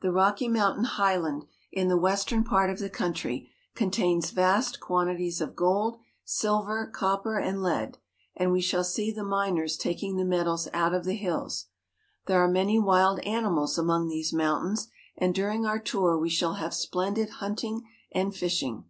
[0.00, 5.54] The Rocky Mountain highland, in the western part of the country, contains vast quantities of
[5.54, 7.98] gold, silver, cop per, and lead,
[8.34, 11.66] and we shall see the miners taking the metals out of the hills.
[12.24, 16.72] There are many wild animals among these mountains, and during our tour we shall have
[16.72, 18.86] splendid hunting and fishing.